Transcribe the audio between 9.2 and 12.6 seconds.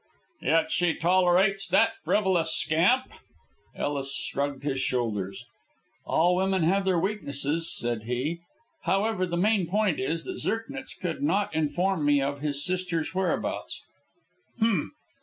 the main point is, that Zirknitz could not inform me of